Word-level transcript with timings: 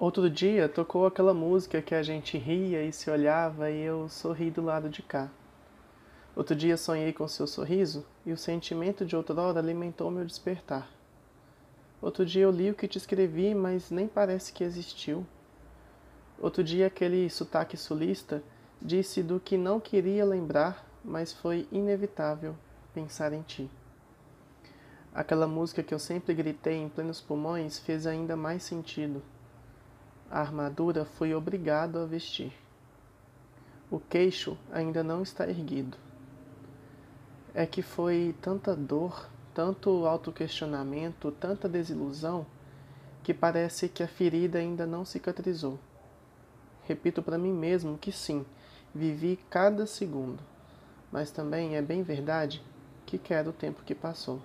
Outro 0.00 0.30
dia 0.30 0.66
tocou 0.66 1.04
aquela 1.04 1.34
música 1.34 1.82
que 1.82 1.94
a 1.94 2.02
gente 2.02 2.38
ria 2.38 2.82
e 2.82 2.90
se 2.90 3.10
olhava 3.10 3.70
e 3.70 3.82
eu 3.82 4.08
sorri 4.08 4.50
do 4.50 4.62
lado 4.62 4.88
de 4.88 5.02
cá. 5.02 5.28
Outro 6.34 6.56
dia 6.56 6.78
sonhei 6.78 7.12
com 7.12 7.28
seu 7.28 7.46
sorriso 7.46 8.06
e 8.24 8.32
o 8.32 8.36
sentimento 8.36 9.04
de 9.04 9.14
outrora 9.14 9.60
alimentou 9.60 10.10
meu 10.10 10.24
despertar. 10.24 10.88
Outro 12.00 12.24
dia 12.24 12.44
eu 12.44 12.50
li 12.50 12.70
o 12.70 12.74
que 12.74 12.88
te 12.88 12.96
escrevi, 12.96 13.54
mas 13.54 13.90
nem 13.90 14.08
parece 14.08 14.54
que 14.54 14.64
existiu. 14.64 15.26
Outro 16.38 16.64
dia 16.64 16.86
aquele 16.86 17.28
sotaque 17.28 17.76
sulista 17.76 18.42
disse 18.80 19.22
do 19.22 19.38
que 19.38 19.58
não 19.58 19.78
queria 19.78 20.24
lembrar, 20.24 20.82
mas 21.04 21.30
foi 21.30 21.68
inevitável 21.70 22.56
pensar 22.94 23.34
em 23.34 23.42
ti. 23.42 23.70
Aquela 25.14 25.46
música 25.46 25.82
que 25.82 25.92
eu 25.92 25.98
sempre 25.98 26.32
gritei 26.32 26.78
em 26.78 26.88
plenos 26.88 27.20
pulmões 27.20 27.78
fez 27.78 28.06
ainda 28.06 28.34
mais 28.34 28.62
sentido 28.62 29.22
a 30.30 30.40
armadura 30.40 31.04
fui 31.04 31.34
obrigado 31.34 31.98
a 31.98 32.06
vestir. 32.06 32.52
O 33.90 33.98
queixo 33.98 34.56
ainda 34.72 35.02
não 35.02 35.22
está 35.22 35.48
erguido. 35.48 35.98
É 37.52 37.66
que 37.66 37.82
foi 37.82 38.32
tanta 38.40 38.76
dor, 38.76 39.28
tanto 39.52 40.06
autoquestionamento, 40.06 41.32
tanta 41.32 41.68
desilusão, 41.68 42.46
que 43.24 43.34
parece 43.34 43.88
que 43.88 44.04
a 44.04 44.08
ferida 44.08 44.60
ainda 44.60 44.86
não 44.86 45.04
cicatrizou. 45.04 45.76
Repito 46.86 47.22
para 47.22 47.36
mim 47.36 47.52
mesmo 47.52 47.98
que 47.98 48.12
sim, 48.12 48.46
vivi 48.94 49.36
cada 49.50 49.84
segundo, 49.84 50.40
mas 51.10 51.32
também 51.32 51.74
é 51.74 51.82
bem 51.82 52.04
verdade 52.04 52.62
que 53.04 53.18
quero 53.18 53.50
o 53.50 53.52
tempo 53.52 53.82
que 53.82 53.96
passou. 53.96 54.40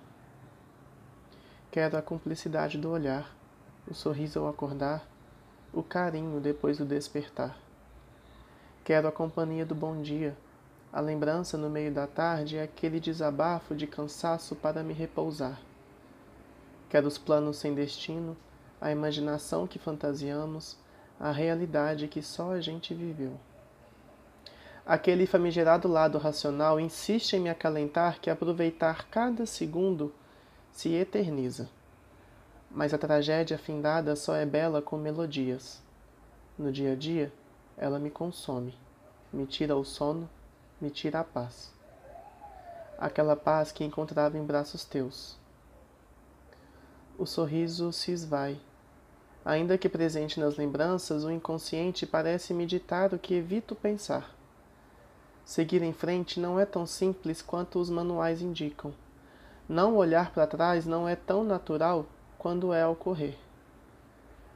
Quero 1.70 1.96
a 1.96 2.02
cumplicidade 2.02 2.76
do 2.76 2.90
olhar, 2.90 3.36
o 3.88 3.94
sorriso 3.94 4.40
ao 4.40 4.48
acordar, 4.48 5.06
o 5.72 5.82
carinho 5.82 6.40
depois 6.40 6.78
do 6.78 6.84
despertar. 6.84 7.58
Quero 8.84 9.08
a 9.08 9.12
companhia 9.12 9.66
do 9.66 9.74
bom 9.74 10.00
dia, 10.00 10.36
a 10.92 11.00
lembrança 11.00 11.58
no 11.58 11.68
meio 11.68 11.92
da 11.92 12.06
tarde 12.06 12.56
é 12.56 12.62
aquele 12.62 12.98
desabafo 12.98 13.74
de 13.74 13.86
cansaço 13.86 14.56
para 14.56 14.82
me 14.82 14.94
repousar. 14.94 15.60
Quero 16.88 17.06
os 17.06 17.18
planos 17.18 17.58
sem 17.58 17.74
destino, 17.74 18.36
a 18.80 18.90
imaginação 18.90 19.66
que 19.66 19.78
fantasiamos, 19.78 20.78
a 21.20 21.30
realidade 21.30 22.08
que 22.08 22.22
só 22.22 22.52
a 22.52 22.60
gente 22.60 22.94
viveu. 22.94 23.38
Aquele 24.86 25.26
famigerado 25.26 25.88
lado 25.88 26.16
racional 26.16 26.80
insiste 26.80 27.34
em 27.34 27.40
me 27.40 27.50
acalentar 27.50 28.20
que 28.20 28.30
aproveitar 28.30 29.08
cada 29.10 29.44
segundo 29.44 30.14
se 30.70 30.94
eterniza 30.94 31.68
mas 32.70 32.92
a 32.92 32.98
tragédia 32.98 33.56
findada 33.58 34.14
só 34.16 34.34
é 34.34 34.44
bela 34.44 34.82
com 34.82 34.96
melodias. 34.96 35.82
No 36.58 36.72
dia 36.72 36.92
a 36.92 36.96
dia, 36.96 37.32
ela 37.76 37.98
me 37.98 38.10
consome, 38.10 38.74
me 39.32 39.46
tira 39.46 39.76
o 39.76 39.84
sono, 39.84 40.28
me 40.80 40.90
tira 40.90 41.20
a 41.20 41.24
paz. 41.24 41.72
Aquela 42.98 43.36
paz 43.36 43.72
que 43.72 43.84
encontrava 43.84 44.38
em 44.38 44.44
braços 44.44 44.84
teus. 44.84 45.36
O 47.18 47.26
sorriso 47.26 47.92
se 47.92 48.10
esvai. 48.10 48.58
Ainda 49.44 49.78
que 49.78 49.88
presente 49.88 50.40
nas 50.40 50.56
lembranças, 50.56 51.24
o 51.24 51.30
inconsciente 51.30 52.06
parece 52.06 52.52
meditar 52.52 53.14
o 53.14 53.18
que 53.18 53.34
evito 53.34 53.74
pensar. 53.74 54.34
Seguir 55.44 55.82
em 55.82 55.92
frente 55.92 56.40
não 56.40 56.58
é 56.58 56.66
tão 56.66 56.86
simples 56.86 57.40
quanto 57.40 57.78
os 57.78 57.88
manuais 57.88 58.42
indicam. 58.42 58.92
Não 59.68 59.94
olhar 59.96 60.32
para 60.32 60.46
trás 60.46 60.84
não 60.84 61.08
é 61.08 61.14
tão 61.14 61.44
natural 61.44 62.06
quando 62.38 62.72
é 62.72 62.86
ocorrer. 62.86 63.34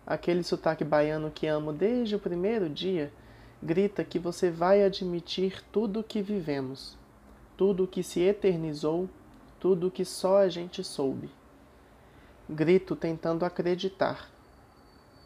Aquele 0.07 0.43
sotaque 0.43 0.85
baiano 0.85 1.31
que 1.31 1.47
amo 1.47 1.73
desde 1.73 2.17
o 2.17 2.19
primeiro 2.19 2.69
dia 2.69 3.13
grita 3.63 4.03
que 4.03 4.19
você 4.19 4.51
vai 4.51 4.83
admitir 4.83 5.63
tudo 5.71 6.01
o 6.01 6.05
que 6.05 6.23
vivemos, 6.23 6.97
tudo 7.57 7.85
o 7.85 7.87
que 7.87 8.03
se 8.03 8.21
eternizou, 8.21 9.09
tudo 9.59 9.89
o 9.89 9.91
que 9.91 10.05
só 10.05 10.39
a 10.39 10.49
gente 10.49 10.83
soube. 10.83 11.31
Grito 12.49 12.97
tentando 12.97 13.45
acreditar. 13.45 14.31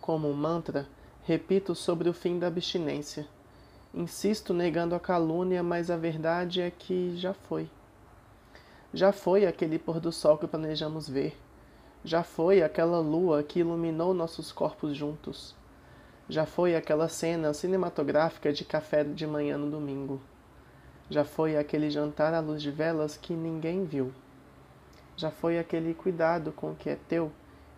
Como 0.01 0.29
um 0.29 0.35
mantra, 0.35 0.87
repito 1.23 1.75
sobre 1.75 2.09
o 2.09 2.13
fim 2.13 2.39
da 2.39 2.49
abstinência. 2.49 3.27
Insisto 3.95 4.53
negando 4.53 4.95
a 4.95 5.01
calúnia, 5.01 5.63
mas 5.63 5.91
a 5.91 5.97
verdade 5.97 6.61
é 6.61 6.71
que 6.71 7.17
já 7.17 7.33
foi. 7.33 7.71
Já 8.93 9.13
foi 9.13 9.47
aquele 9.47 9.79
pôr 9.79 10.01
do 10.01 10.13
sol 10.13 10.37
que 10.37 10.47
planejamos 10.47 11.09
ver 11.09 11.39
já 12.05 12.23
foi 12.23 12.63
aquela 12.63 13.01
lua 13.01 13.43
que 13.43 13.61
iluminou 13.61 14.13
nossos 14.13 14.53
corpos 14.53 14.95
juntos. 14.95 15.55
Já 16.29 16.45
foi 16.45 16.77
aquela 16.77 17.09
cena 17.09 17.55
cinematográfica 17.55 18.53
de 18.53 18.63
café 18.63 19.03
de 19.03 19.27
manhã 19.27 19.57
no 19.57 19.71
domingo. 19.71 20.21
Já 21.09 21.25
foi 21.25 21.57
aquele 21.57 21.89
jantar 21.89 22.35
à 22.35 22.41
luz 22.41 22.61
de 22.61 22.71
velas 22.71 23.17
que 23.17 23.33
ninguém 23.33 23.87
viu. 23.87 24.13
Já 25.17 25.31
foi 25.31 25.59
aquele 25.59 25.95
cuidado 25.95 26.53
com 26.53 26.73
o 26.73 26.75
que 26.75 26.91
é 26.91 26.99
teu 27.09 27.33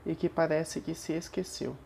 e 0.04 0.16
que 0.16 0.28
parece 0.28 0.80
que 0.80 0.92
se 0.92 1.12
esqueceu. 1.12 1.76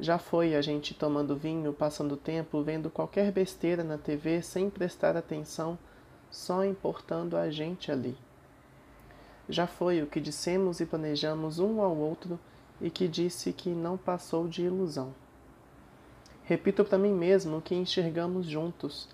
Já 0.00 0.16
foi 0.16 0.54
a 0.54 0.62
gente 0.62 0.94
tomando 0.94 1.36
vinho, 1.36 1.70
passando 1.70 2.16
tempo, 2.16 2.62
vendo 2.62 2.88
qualquer 2.88 3.30
besteira 3.30 3.84
na 3.84 3.98
TV 3.98 4.40
sem 4.40 4.70
prestar 4.70 5.18
atenção, 5.18 5.78
só 6.30 6.64
importando 6.64 7.36
a 7.36 7.50
gente 7.50 7.92
ali 7.92 8.16
já 9.48 9.66
foi 9.66 10.02
o 10.02 10.06
que 10.06 10.20
dissemos 10.20 10.80
e 10.80 10.86
planejamos 10.86 11.58
um 11.58 11.80
ao 11.80 11.96
outro 11.96 12.38
e 12.80 12.90
que 12.90 13.06
disse 13.06 13.52
que 13.52 13.70
não 13.70 13.96
passou 13.96 14.48
de 14.48 14.62
ilusão. 14.62 15.14
Repito 16.44 16.84
para 16.84 16.98
mim 16.98 17.12
mesmo 17.12 17.60
que 17.60 17.74
enxergamos 17.74 18.46
juntos, 18.46 19.08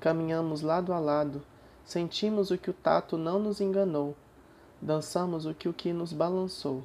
caminhamos 0.00 0.62
lado 0.62 0.92
a 0.92 0.98
lado, 0.98 1.42
sentimos 1.84 2.50
o 2.50 2.58
que 2.58 2.70
o 2.70 2.74
tato 2.74 3.16
não 3.16 3.38
nos 3.38 3.60
enganou, 3.60 4.16
dançamos 4.80 5.46
o 5.46 5.54
que 5.54 5.68
o 5.68 5.72
que 5.72 5.92
nos 5.92 6.12
balançou. 6.12 6.84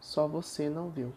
Só 0.00 0.26
você 0.26 0.68
não 0.68 0.88
viu. 0.88 1.12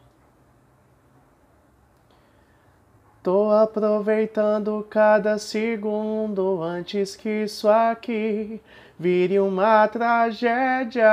Tô 3.21 3.51
aproveitando 3.51 4.85
cada 4.89 5.37
segundo 5.37 6.63
antes 6.63 7.17
que 7.17 7.43
isso 7.43 7.67
aqui 7.67 8.61
vire 8.97 9.41
uma 9.41 9.85
tragédia. 9.89 11.09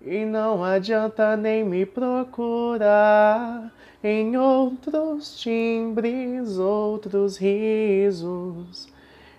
E 0.00 0.24
não 0.24 0.64
adianta 0.64 1.36
nem 1.36 1.62
me 1.62 1.84
procurar 1.84 3.70
em 4.02 4.38
outros 4.38 5.38
timbres, 5.38 6.56
outros 6.56 7.36
risos. 7.36 8.88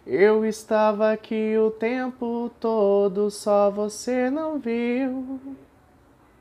Eu 0.05 0.45
estava 0.45 1.11
aqui 1.11 1.57
o 1.57 1.71
tempo 1.71 2.51
todo, 2.59 3.31
só 3.31 3.71
você 3.71 4.29
não 4.29 4.59
viu. 4.59 5.39